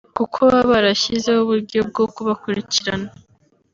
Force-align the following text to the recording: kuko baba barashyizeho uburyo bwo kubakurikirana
kuko 0.17 0.37
baba 0.47 0.65
barashyizeho 0.71 1.39
uburyo 1.43 1.79
bwo 1.89 2.05
kubakurikirana 2.13 3.09